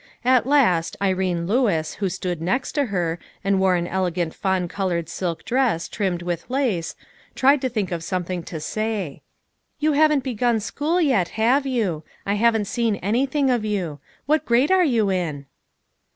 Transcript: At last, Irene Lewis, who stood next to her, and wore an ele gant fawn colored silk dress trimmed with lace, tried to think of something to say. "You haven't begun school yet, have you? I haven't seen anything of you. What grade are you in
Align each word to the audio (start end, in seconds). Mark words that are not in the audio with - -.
At 0.25 0.47
last, 0.47 0.97
Irene 0.99 1.45
Lewis, 1.45 1.93
who 2.01 2.09
stood 2.09 2.41
next 2.41 2.71
to 2.71 2.85
her, 2.85 3.19
and 3.43 3.59
wore 3.59 3.75
an 3.75 3.85
ele 3.87 4.09
gant 4.09 4.33
fawn 4.33 4.67
colored 4.67 5.07
silk 5.07 5.45
dress 5.45 5.87
trimmed 5.87 6.23
with 6.23 6.49
lace, 6.49 6.95
tried 7.35 7.61
to 7.61 7.69
think 7.69 7.91
of 7.91 8.03
something 8.03 8.41
to 8.45 8.59
say. 8.59 9.21
"You 9.77 9.91
haven't 9.93 10.23
begun 10.23 10.59
school 10.59 10.99
yet, 10.99 11.27
have 11.37 11.67
you? 11.67 12.01
I 12.25 12.33
haven't 12.33 12.65
seen 12.65 12.95
anything 12.95 13.51
of 13.51 13.63
you. 13.63 13.99
What 14.25 14.43
grade 14.43 14.71
are 14.71 14.83
you 14.83 15.11
in 15.11 15.45